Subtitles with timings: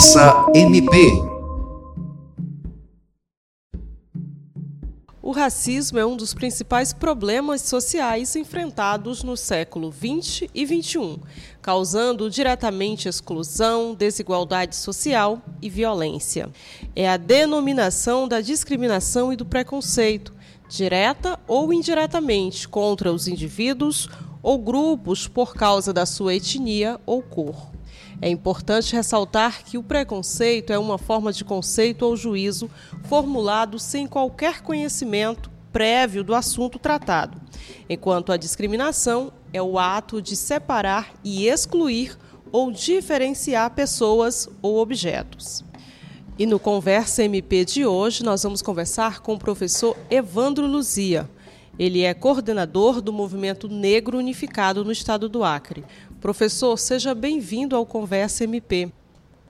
[0.00, 0.96] Conversa MP.
[5.20, 11.18] O racismo é um dos principais problemas sociais enfrentados no século XX e XXI,
[11.60, 16.48] causando diretamente exclusão, desigualdade social e violência.
[16.96, 20.32] É a denominação da discriminação e do preconceito,
[20.66, 24.08] direta ou indiretamente, contra os indivíduos
[24.42, 27.70] ou grupos por causa da sua etnia ou cor.
[28.22, 32.70] É importante ressaltar que o preconceito é uma forma de conceito ou juízo
[33.04, 37.40] formulado sem qualquer conhecimento prévio do assunto tratado,
[37.88, 42.18] enquanto a discriminação é o ato de separar e excluir
[42.52, 45.64] ou diferenciar pessoas ou objetos.
[46.38, 51.28] E no Conversa MP de hoje, nós vamos conversar com o professor Evandro Luzia.
[51.80, 55.82] Ele é coordenador do Movimento Negro Unificado no estado do Acre.
[56.20, 58.92] Professor, seja bem-vindo ao Conversa MP.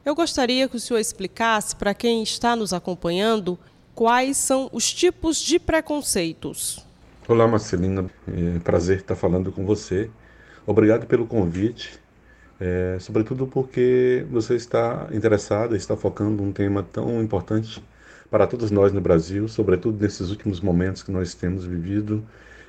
[0.04, 3.58] Eu gostaria que o senhor explicasse para quem está nos acompanhando
[3.96, 6.86] quais são os tipos de preconceitos.
[7.26, 8.08] Olá, Marcelina.
[8.28, 10.08] É prazer estar falando com você.
[10.64, 11.98] Obrigado pelo convite,
[12.60, 17.82] é, sobretudo porque você está interessada, está focando um tema tão importante
[18.30, 22.24] para todos nós no Brasil, sobretudo nesses últimos momentos que nós temos vivido,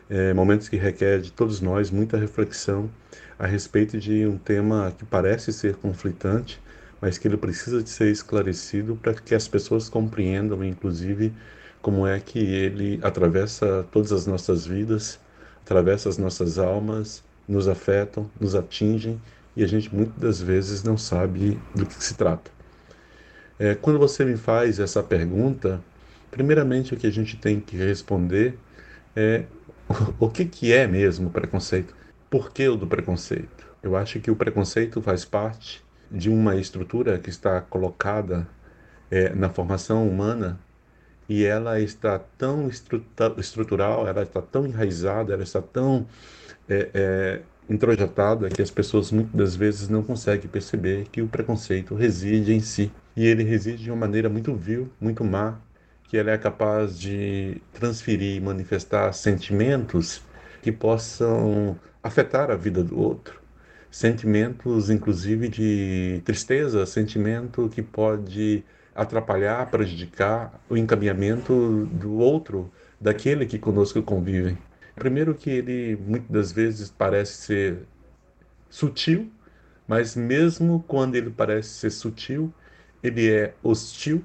[0.10, 2.90] é, momentos que requerem de todos nós muita reflexão
[3.38, 6.60] a respeito de um tema que parece ser conflitante,
[7.00, 11.34] mas que ele precisa de ser esclarecido para que as pessoas compreendam, inclusive,
[11.82, 15.20] como é que ele atravessa todas as nossas vidas,
[15.64, 19.20] atravessa as nossas almas, nos afetam, nos atingem
[19.56, 22.52] e a gente muitas das vezes não sabe do que se trata.
[23.62, 25.80] É, quando você me faz essa pergunta,
[26.32, 28.58] primeiramente o que a gente tem que responder
[29.16, 29.46] é
[30.20, 31.96] o que, que é mesmo preconceito?
[32.28, 33.68] Por que o do preconceito?
[33.84, 38.48] Eu acho que o preconceito faz parte de uma estrutura que está colocada
[39.12, 40.60] é, na formação humana
[41.30, 42.68] e ela está tão
[43.38, 46.08] estrutural, ela está tão enraizada, ela está tão
[46.68, 51.94] é, é, introjetada que as pessoas muitas das vezes não conseguem perceber que o preconceito
[51.94, 52.92] reside em si.
[53.16, 55.60] E ele reside de uma maneira muito vil, muito má,
[56.04, 60.22] que ela é capaz de transferir e manifestar sentimentos
[60.62, 63.42] que possam afetar a vida do outro.
[63.90, 68.64] Sentimentos, inclusive, de tristeza, sentimento que pode
[68.96, 74.58] atrapalhar, prejudicar o encaminhamento do outro, daquele que conosco convive.
[74.96, 77.88] Primeiro que ele muitas das vezes parece ser
[78.70, 79.32] sutil,
[79.88, 82.54] mas mesmo quando ele parece ser sutil,
[83.04, 84.24] ele é hostil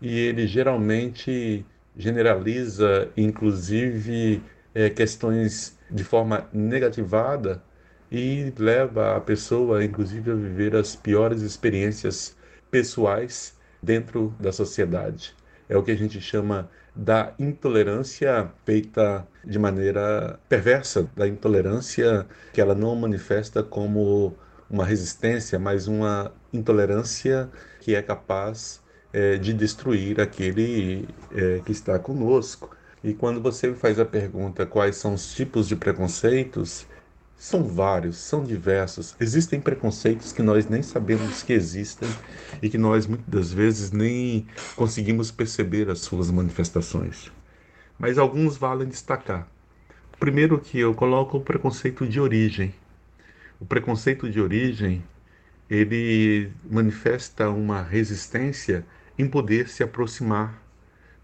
[0.00, 1.64] e ele geralmente
[1.96, 4.42] generaliza, inclusive,
[4.74, 7.62] é, questões de forma negativada
[8.10, 12.36] e leva a pessoa, inclusive, a viver as piores experiências
[12.70, 15.34] pessoais dentro da sociedade.
[15.68, 22.60] É o que a gente chama da intolerância feita de maneira perversa, da intolerância que
[22.60, 24.34] ela não manifesta como
[24.68, 27.48] uma resistência, mas uma intolerância
[27.88, 28.82] que é capaz
[29.14, 32.76] é, de destruir aquele é, que está conosco.
[33.02, 36.86] E quando você faz a pergunta quais são os tipos de preconceitos,
[37.34, 39.16] são vários, são diversos.
[39.18, 42.10] Existem preconceitos que nós nem sabemos que existem
[42.60, 47.32] e que nós muitas das vezes nem conseguimos perceber as suas manifestações.
[47.98, 49.48] Mas alguns valem destacar.
[50.20, 52.74] Primeiro que eu coloco o preconceito de origem.
[53.58, 55.02] O preconceito de origem,
[55.70, 58.84] ele manifesta uma resistência
[59.18, 60.62] em poder se aproximar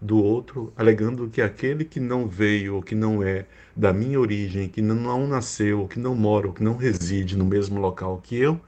[0.01, 3.45] do outro, alegando que aquele que não veio ou que não é
[3.75, 7.79] da minha origem, que não nasceu, que não mora, ou que não reside no mesmo
[7.79, 8.59] local que eu,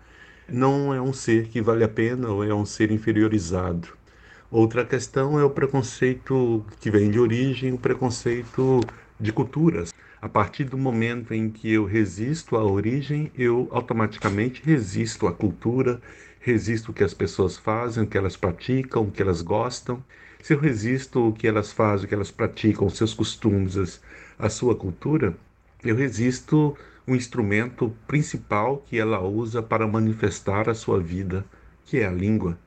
[0.47, 3.89] não é um ser que vale a pena ou é um ser inferiorizado.
[4.49, 8.79] Outra questão é o preconceito que vem de origem, o preconceito
[9.19, 9.93] de culturas.
[10.21, 16.01] A partir do momento em que eu resisto à origem, eu automaticamente resisto à cultura,
[16.39, 20.03] resisto o que as pessoas fazem, o que elas praticam, o que elas gostam.
[20.41, 24.01] Se eu resisto o que elas fazem, o que elas praticam, os seus costumes,
[24.39, 25.37] a sua cultura,
[25.83, 26.75] eu resisto
[27.05, 31.45] o instrumento principal que ela usa para manifestar a sua vida,
[31.85, 32.57] que é a língua.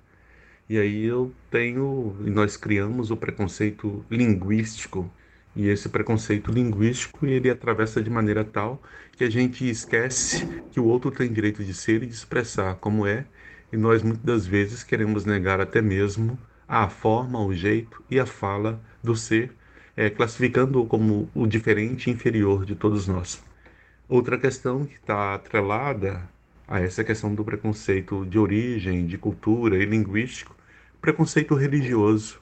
[0.68, 5.10] E aí eu tenho, e nós criamos o preconceito linguístico.
[5.54, 8.80] E esse preconceito linguístico, ele atravessa de maneira tal
[9.12, 13.06] que a gente esquece que o outro tem direito de ser e de expressar como
[13.06, 13.26] é,
[13.72, 16.38] e nós muitas das vezes queremos negar até mesmo
[16.68, 19.52] a forma, o jeito e a fala do ser,
[19.96, 23.42] é, classificando-o como o diferente e inferior de todos nós.
[24.08, 26.28] Outra questão que está atrelada
[26.66, 30.54] a essa questão do preconceito de origem, de cultura e linguístico,
[31.00, 32.40] preconceito religioso.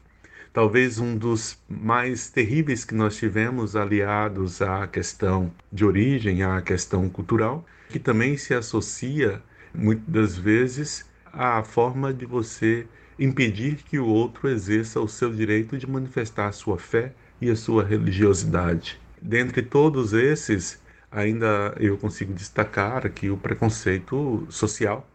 [0.53, 7.09] Talvez um dos mais terríveis que nós tivemos aliados à questão de origem, à questão
[7.09, 9.43] cultural, que também se associa
[9.75, 12.87] muitas das vezes à forma de você
[13.19, 17.57] impedir que o outro exerça o seu direito de manifestar a sua fé e a
[17.57, 19.01] sua religiosidade.
[19.21, 20.81] Dentre todos esses,
[21.11, 25.09] ainda eu consigo destacar aqui o preconceito social.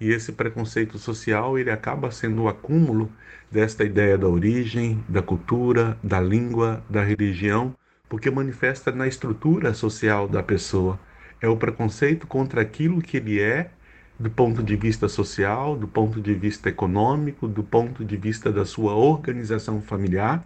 [0.00, 3.10] E esse preconceito social, ele acaba sendo o acúmulo
[3.50, 7.74] desta ideia da origem, da cultura, da língua, da religião,
[8.08, 10.98] porque manifesta na estrutura social da pessoa.
[11.40, 13.70] É o preconceito contra aquilo que ele é
[14.18, 18.64] do ponto de vista social, do ponto de vista econômico, do ponto de vista da
[18.64, 20.44] sua organização familiar,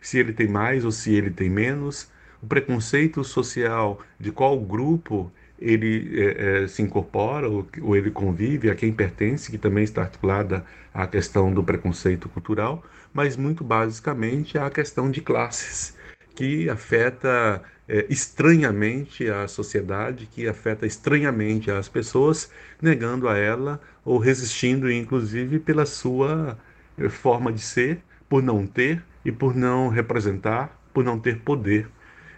[0.00, 2.10] se ele tem mais ou se ele tem menos,
[2.42, 5.32] o preconceito social de qual grupo
[5.64, 10.02] ele é, é, se incorpora ou, ou, ele convive, a quem pertence, que também está
[10.02, 15.96] articulada à questão do preconceito cultural, mas muito basicamente a questão de classes,
[16.34, 22.50] que afeta é, estranhamente a sociedade, que afeta estranhamente as pessoas,
[22.80, 26.58] negando a ela ou resistindo, inclusive, pela sua
[26.98, 31.88] é, forma de ser, por não ter e por não representar, por não ter poder.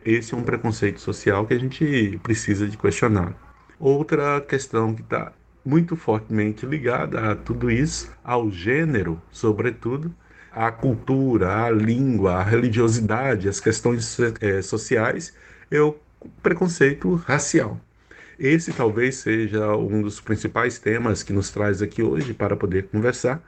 [0.07, 3.35] Esse é um preconceito social que a gente precisa de questionar.
[3.77, 5.33] Outra questão que está
[5.65, 10.15] muito fortemente ligada a tudo isso, ao gênero, sobretudo,
[10.53, 15.35] a cultura, a língua, a religiosidade, as questões é, sociais,
[15.73, 15.97] é o
[16.41, 17.81] preconceito racial.
[18.39, 23.43] Esse talvez seja um dos principais temas que nos traz aqui hoje para poder conversar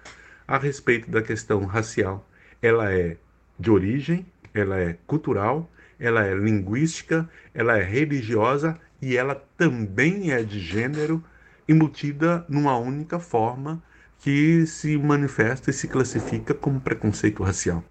[0.46, 2.28] a respeito da questão racial.
[2.60, 3.16] Ela é
[3.56, 10.42] de origem, ela é cultural, ela é linguística, ela é religiosa e ela também é
[10.42, 11.22] de gênero,
[11.68, 13.82] embutida numa única forma
[14.20, 17.84] que se manifesta e se classifica como preconceito racial.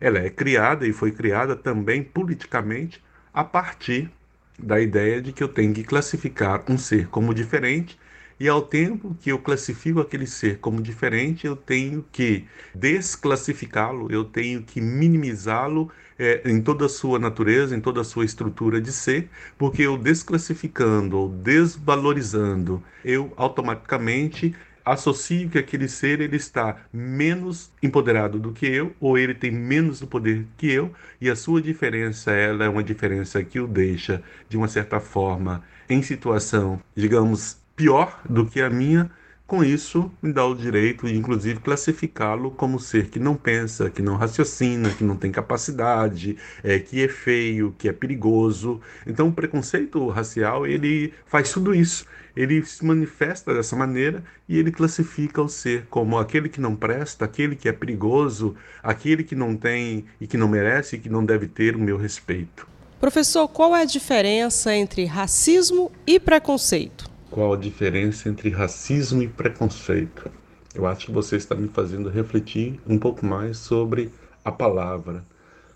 [0.00, 3.02] Ela é criada e foi criada também politicamente
[3.32, 4.10] a partir
[4.58, 7.98] da ideia de que eu tenho que classificar um ser como diferente
[8.40, 12.44] e ao tempo que eu classifico aquele ser como diferente, eu tenho que
[12.74, 18.24] desclassificá-lo, eu tenho que minimizá-lo é, em toda a sua natureza, em toda a sua
[18.24, 24.54] estrutura de ser, porque eu desclassificando ou desvalorizando, eu automaticamente
[24.84, 30.00] associo que aquele ser ele está menos empoderado do que eu, ou ele tem menos
[30.02, 34.56] poder que eu, e a sua diferença ela é uma diferença que o deixa, de
[34.56, 39.08] uma certa forma, em situação, digamos, pior do que a minha,
[39.46, 44.02] com isso, me dá o direito de, inclusive, classificá-lo como ser que não pensa, que
[44.02, 48.80] não raciocina, que não tem capacidade, é, que é feio, que é perigoso.
[49.06, 52.04] Então, o preconceito racial, ele faz tudo isso.
[52.36, 57.24] Ele se manifesta dessa maneira e ele classifica o ser como aquele que não presta,
[57.24, 61.24] aquele que é perigoso, aquele que não tem e que não merece e que não
[61.24, 62.66] deve ter o meu respeito.
[63.00, 67.17] Professor, qual é a diferença entre racismo e preconceito?
[67.30, 70.30] Qual a diferença entre racismo e preconceito.
[70.74, 74.10] Eu acho que você está me fazendo refletir um pouco mais sobre
[74.44, 75.24] a palavra,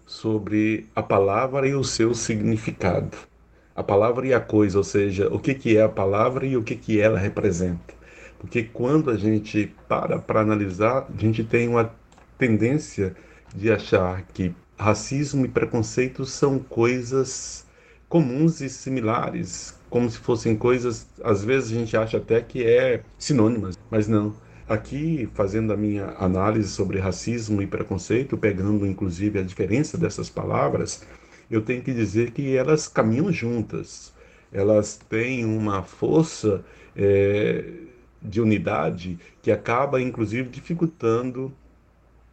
[0.06, 3.16] sobre a palavra e o seu significado.
[3.74, 6.62] A palavra e a coisa, ou seja, o que, que é a palavra e o
[6.62, 7.94] que, que ela representa.
[8.38, 11.94] Porque quando a gente para para analisar, a gente tem uma
[12.36, 13.14] tendência
[13.54, 17.64] de achar que racismo e preconceito são coisas
[18.12, 23.00] comuns e similares, como se fossem coisas, às vezes a gente acha até que é
[23.16, 24.34] sinônimas, mas não.
[24.68, 31.06] Aqui, fazendo a minha análise sobre racismo e preconceito, pegando inclusive a diferença dessas palavras,
[31.50, 34.12] eu tenho que dizer que elas caminham juntas.
[34.52, 36.62] Elas têm uma força
[36.94, 37.64] é,
[38.20, 41.50] de unidade que acaba, inclusive, dificultando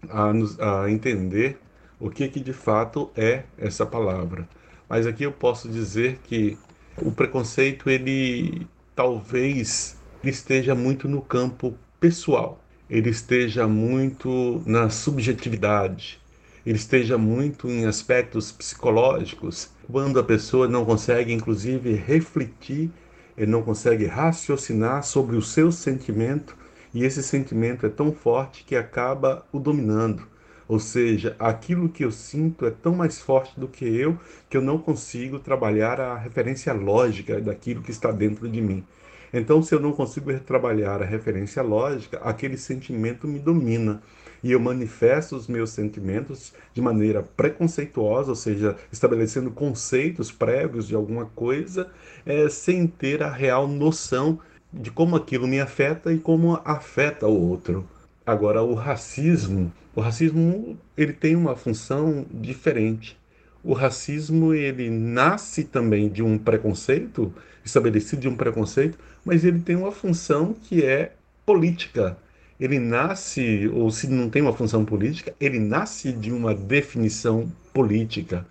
[0.09, 1.57] a, a entender
[1.98, 4.45] o que, que de fato é essa palavra.
[4.89, 6.58] Mas aqui eu posso dizer que
[6.98, 16.19] o preconceito ele talvez esteja muito no campo pessoal, ele esteja muito na subjetividade,
[16.65, 22.89] ele esteja muito em aspectos psicológicos, quando a pessoa não consegue, inclusive, refletir,
[23.38, 26.58] ele não consegue raciocinar sobre o seu sentimento,
[26.93, 30.27] e esse sentimento é tão forte que acaba o dominando.
[30.69, 34.61] Ou seja, aquilo que eu sinto é tão mais forte do que eu que eu
[34.61, 38.85] não consigo trabalhar a referência lógica daquilo que está dentro de mim.
[39.33, 43.99] Então, se eu não consigo trabalhar a referência lógica, aquele sentimento me domina
[44.43, 50.93] e eu manifesto os meus sentimentos de maneira preconceituosa, ou seja, estabelecendo conceitos prévios de
[50.93, 51.91] alguma coisa,
[52.25, 54.39] é, sem ter a real noção
[54.71, 57.88] de como aquilo me afeta e como afeta o outro.
[58.25, 63.17] Agora, o racismo, o racismo ele tem uma função diferente.
[63.63, 67.34] O racismo ele nasce também de um preconceito,
[67.65, 71.13] estabelecido de um preconceito, mas ele tem uma função que é
[71.46, 72.17] política.
[72.60, 78.46] Ele nasce, ou se não tem uma função política, ele nasce de uma definição política,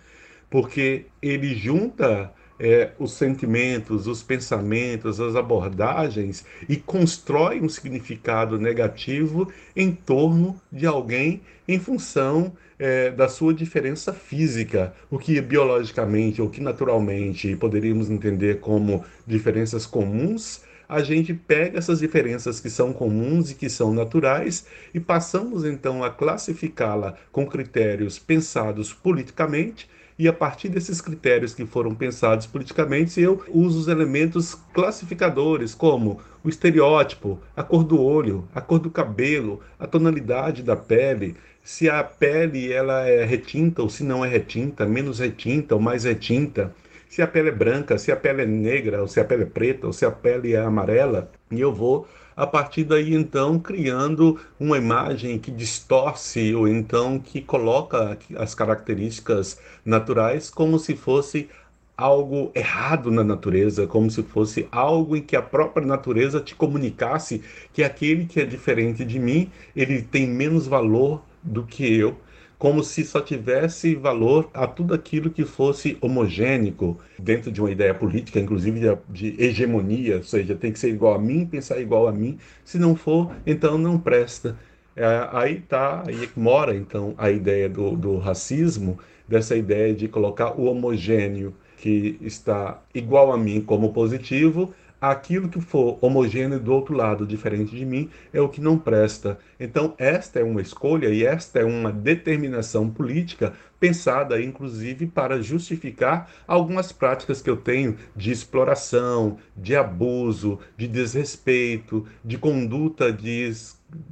[0.49, 9.51] porque ele junta é, os sentimentos, os pensamentos, as abordagens e constrói um significado negativo
[9.75, 16.49] em torno de alguém em função é, da sua diferença física, o que biologicamente ou
[16.49, 20.61] que naturalmente poderíamos entender como diferenças comuns.
[20.87, 26.03] A gente pega essas diferenças que são comuns e que são naturais e passamos então
[26.03, 29.87] a classificá-la com critérios pensados politicamente
[30.19, 36.19] e a partir desses critérios que foram pensados politicamente, eu uso os elementos classificadores, como
[36.43, 41.89] o estereótipo, a cor do olho, a cor do cabelo, a tonalidade da pele, se
[41.89, 46.75] a pele ela é retinta ou se não é retinta, menos retinta ou mais retinta,
[47.07, 49.45] se a pele é branca, se a pele é negra, ou se a pele é
[49.45, 52.05] preta, ou se a pele é amarela, e eu vou
[52.39, 59.59] a partir daí então criando uma imagem que distorce ou então que coloca as características
[59.83, 61.49] naturais como se fosse
[61.97, 67.43] algo errado na natureza, como se fosse algo em que a própria natureza te comunicasse
[67.73, 72.15] que aquele que é diferente de mim, ele tem menos valor do que eu
[72.59, 77.93] como se só tivesse valor a tudo aquilo que fosse homogênico dentro de uma ideia
[77.95, 82.05] política, inclusive de, de hegemonia, ou seja, tem que ser igual a mim, pensar igual
[82.05, 82.37] a mim.
[82.65, 84.57] Se não for, então não presta.
[84.93, 90.59] É, aí tá, aí mora então a ideia do, do racismo, dessa ideia de colocar
[90.59, 96.95] o homogêneo que está igual a mim como positivo, aquilo que for homogêneo do outro
[96.95, 99.39] lado, diferente de mim, é o que não presta.
[99.59, 106.29] Então, esta é uma escolha e esta é uma determinação política pensada, inclusive, para justificar
[106.45, 113.29] algumas práticas que eu tenho de exploração, de abuso, de desrespeito, de conduta de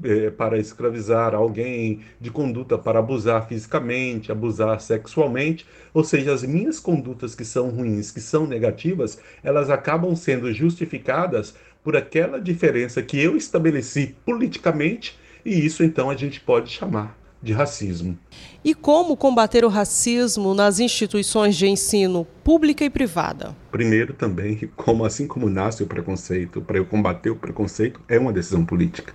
[0.04, 6.80] é, para escravizar alguém, de conduta para abusar fisicamente, abusar sexualmente, ou seja, as minhas
[6.80, 13.20] condutas que são ruins, que são negativas, elas acabam sendo justificadas por aquela diferença que
[13.20, 18.18] eu estabeleci politicamente, e isso então a gente pode chamar de racismo.
[18.64, 23.56] E como combater o racismo nas instituições de ensino pública e privada?
[23.72, 28.34] Primeiro também, como assim como nasce o preconceito, para eu combater o preconceito é uma
[28.34, 29.14] decisão política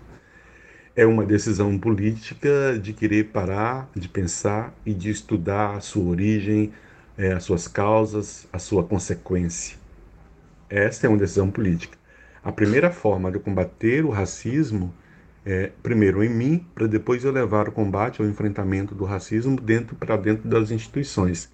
[0.95, 6.73] é uma decisão política de querer parar, de pensar e de estudar a sua origem,
[7.17, 9.79] é, as suas causas, a sua consequência.
[10.69, 11.97] Essa é uma decisão política.
[12.45, 14.93] A primeira forma de combater o racismo
[15.45, 19.97] é primeiro em mim, para depois eu levar o combate ao enfrentamento do racismo dentro
[19.97, 21.51] para dentro das instituições.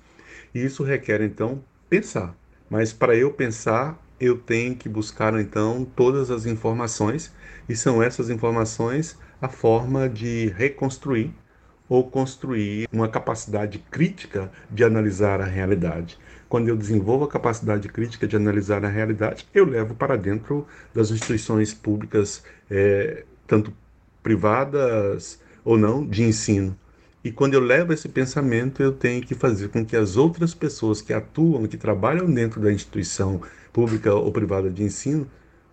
[0.55, 2.35] E isso requer então pensar.
[2.69, 7.33] Mas para eu pensar, eu tenho que buscar então todas as informações
[7.69, 11.33] e são essas informações a forma de reconstruir
[11.89, 16.19] ou construir uma capacidade crítica de analisar a realidade.
[16.49, 21.11] Quando eu desenvolvo a capacidade crítica de analisar a realidade, eu levo para dentro das
[21.11, 23.73] instituições públicas, é, tanto
[24.23, 26.77] privadas ou não, de ensino.
[27.23, 31.03] E quando eu levo esse pensamento, eu tenho que fazer com que as outras pessoas
[31.03, 33.43] que atuam, que trabalham dentro da instituição
[33.73, 35.29] pública ou privada de ensino,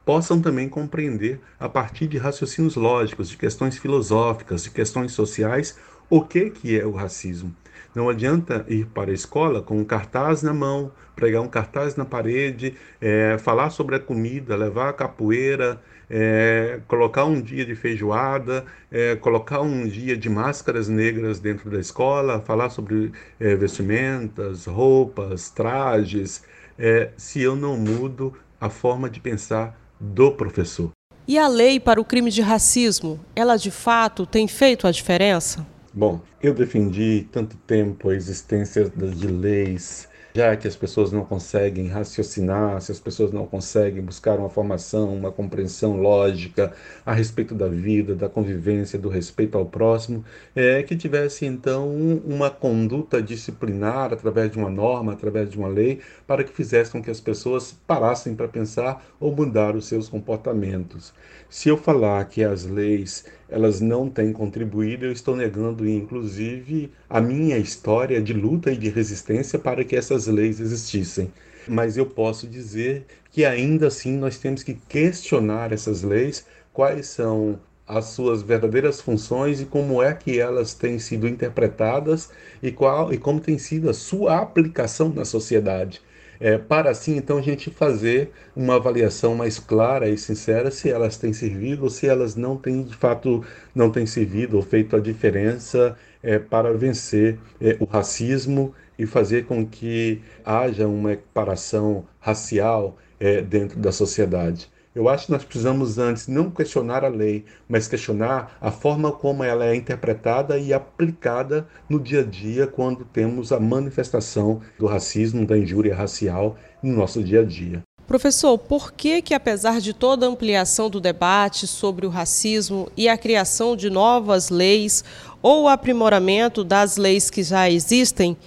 [0.06, 5.78] possam também compreender, a partir de raciocínios lógicos, de questões filosóficas, de questões sociais,
[6.10, 7.54] o que, que é o racismo.
[7.96, 12.06] Não adianta ir para a escola com um cartaz na mão, pregar um cartaz na
[12.06, 18.66] parede, é, falar sobre a comida, levar a capoeira, é, colocar um dia de feijoada,
[18.92, 25.50] é, colocar um dia de máscaras negras dentro da escola, falar sobre é, vestimentas, roupas,
[25.50, 26.44] trajes,
[26.78, 30.92] é, se eu não mudo a forma de pensar do professor.
[31.28, 35.66] E a lei para o crime de racismo, ela de fato tem feito a diferença?
[35.94, 41.88] Bom, eu defendi tanto tempo a existência de leis já que as pessoas não conseguem
[41.88, 46.74] raciocinar, se as pessoas não conseguem buscar uma formação, uma compreensão lógica
[47.06, 51.90] a respeito da vida, da convivência, do respeito ao próximo, é que tivesse então
[52.26, 57.02] uma conduta disciplinar através de uma norma, através de uma lei, para que fizesse com
[57.02, 61.14] que as pessoas parassem para pensar ou mudar os seus comportamentos.
[61.50, 67.22] Se eu falar que as leis elas não têm contribuído, eu estou negando, inclusive, a
[67.22, 71.32] minha história de luta e de resistência para que essas leis existissem.
[71.68, 77.60] mas eu posso dizer que ainda assim nós temos que questionar essas leis, quais são
[77.88, 82.30] as suas verdadeiras funções e como é que elas têm sido interpretadas
[82.62, 86.02] e qual e como tem sido a sua aplicação na sociedade.
[86.40, 91.18] É, para assim então a gente fazer uma avaliação mais clara e sincera se elas
[91.18, 95.00] têm servido ou se elas não têm de fato não têm servido ou feito a
[95.00, 102.98] diferença é, para vencer é, o racismo e fazer com que haja uma equiparação racial
[103.20, 104.70] é, dentro da sociedade.
[104.96, 109.44] Eu acho que nós precisamos antes não questionar a lei, mas questionar a forma como
[109.44, 115.46] ela é interpretada e aplicada no dia a dia quando temos a manifestação do racismo,
[115.46, 117.84] da injúria racial no nosso dia a dia.
[118.08, 123.10] Professor, por que que apesar de toda a ampliação do debate sobre o racismo e
[123.10, 125.04] a criação de novas leis
[125.42, 128.38] ou o aprimoramento das leis que já existem,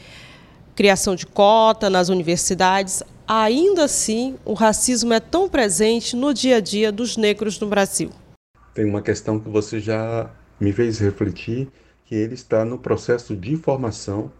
[0.74, 6.61] criação de cota nas universidades, ainda assim o racismo é tão presente no dia a
[6.61, 8.11] dia dos negros no Brasil?
[8.73, 11.68] Tem uma questão que você já me fez refletir,
[12.06, 14.32] que ele está no processo de formação,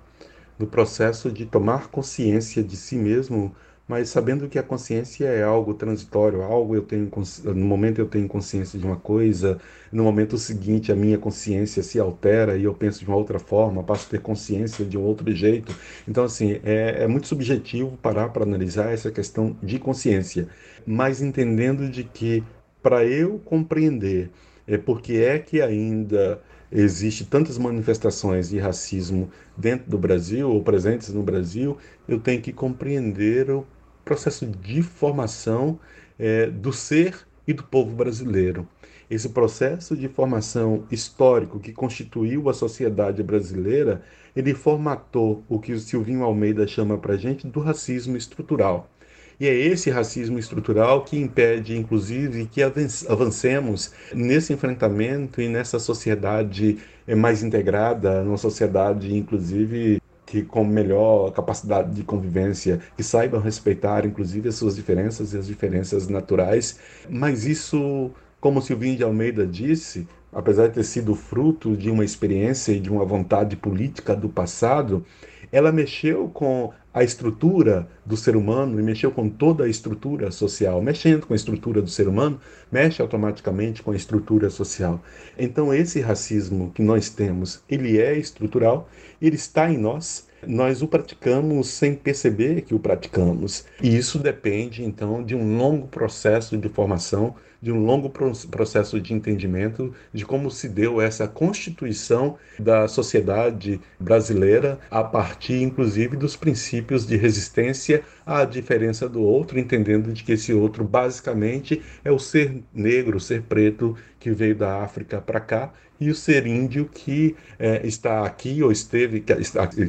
[0.59, 3.55] no processo de tomar consciência de si mesmo
[3.89, 7.11] mas sabendo que a consciência é algo transitório, algo eu tenho
[7.47, 9.59] no momento eu tenho consciência de uma coisa,
[9.91, 13.83] no momento seguinte a minha consciência se altera e eu penso de uma outra forma,
[13.83, 15.75] passo a ter consciência de um outro jeito.
[16.07, 20.49] Então assim é, é muito subjetivo parar para analisar essa questão de consciência,
[20.87, 22.45] mas entendendo de que
[22.83, 24.31] para eu compreender
[24.67, 31.09] é porque é que ainda existe tantas manifestações de racismo dentro do Brasil ou presentes
[31.09, 33.67] no Brasil, eu tenho que compreender o
[34.09, 35.79] processo de formação
[36.19, 37.15] é, do ser
[37.47, 38.67] e do povo brasileiro.
[39.11, 44.03] Esse processo de formação histórico que constituiu a sociedade brasileira,
[44.35, 48.91] ele formatou o que o Silvinho Almeida chama para gente do racismo estrutural.
[49.39, 52.63] E é esse racismo estrutural que impede, inclusive, que
[53.09, 61.33] avancemos nesse enfrentamento e nessa sociedade é, mais integrada, numa sociedade, inclusive, que com melhor
[61.33, 67.47] capacidade de convivência, que saibam respeitar inclusive as suas diferenças e as diferenças naturais, mas
[67.47, 72.81] isso, como Silvinho de Almeida disse, apesar de ter sido fruto de uma experiência e
[72.81, 75.03] de uma vontade política do passado,
[75.51, 80.83] ela mexeu com a estrutura do ser humano e mexeu com toda a estrutura social.
[80.83, 82.41] Mexendo com a estrutura do ser humano,
[82.73, 85.01] mexe automaticamente com a estrutura social.
[85.39, 88.89] Então, esse racismo que nós temos, ele é estrutural,
[89.23, 93.65] ele está em nós, nós o praticamos sem perceber que o praticamos.
[93.83, 99.13] E isso depende, então, de um longo processo de formação, de um longo processo de
[99.13, 107.07] entendimento de como se deu essa constituição da sociedade brasileira a partir, inclusive, dos princípios
[107.07, 112.63] de resistência à diferença do outro, entendendo de que esse outro, basicamente, é o ser
[112.73, 117.35] negro, o ser preto que veio da África para cá e o ser índio que
[117.59, 119.35] é, está aqui ou esteve, que,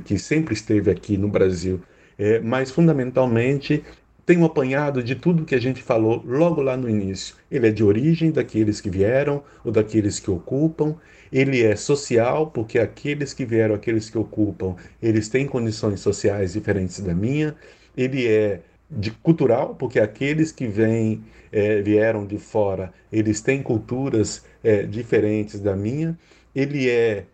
[0.01, 1.81] que, sempre esteve aqui no Brasil.
[2.17, 3.83] É, mas, fundamentalmente,
[4.29, 7.35] tem um apanhado de tudo que a gente falou logo lá no início.
[7.49, 10.95] Ele é de origem daqueles que vieram ou daqueles que ocupam.
[11.33, 16.99] Ele é social, porque aqueles que vieram, aqueles que ocupam, eles têm condições sociais diferentes
[16.99, 17.55] da minha.
[17.97, 24.45] Ele é de cultural, porque aqueles que vêm, é, vieram de fora, eles têm culturas
[24.63, 26.15] é, diferentes da minha.
[26.53, 27.25] Ele é,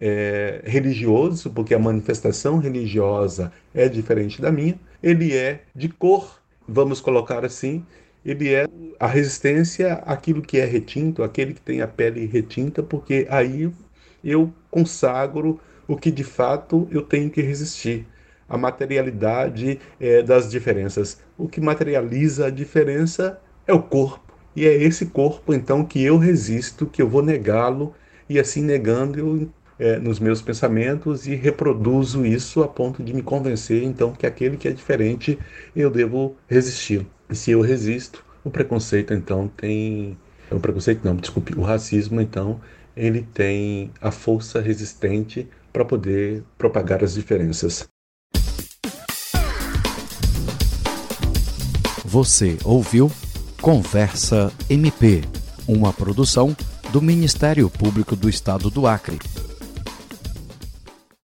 [0.00, 4.78] é religioso, porque a manifestação religiosa é diferente da minha.
[5.02, 7.84] Ele é de cor, vamos colocar assim,
[8.24, 8.66] ele é
[8.98, 13.70] a resistência àquilo que é retinto, aquele que tem a pele retinta, porque aí
[14.22, 18.06] eu consagro o que de fato eu tenho que resistir
[18.48, 21.20] a materialidade é, das diferenças.
[21.36, 24.34] O que materializa a diferença é o corpo.
[24.56, 27.94] E é esse corpo, então, que eu resisto, que eu vou negá-lo,
[28.28, 33.22] e assim negando, eu, é, nos meus pensamentos e reproduzo isso a ponto de me
[33.22, 35.38] convencer, então, que aquele que é diferente
[35.74, 37.06] eu devo resistir.
[37.28, 40.16] E se eu resisto, o preconceito, então, tem.
[40.50, 42.60] O preconceito, não, desculpe, o racismo, então,
[42.96, 47.88] ele tem a força resistente para poder propagar as diferenças.
[52.04, 53.10] Você ouviu
[53.60, 55.22] Conversa MP,
[55.66, 56.54] uma produção
[56.92, 59.18] do Ministério Público do Estado do Acre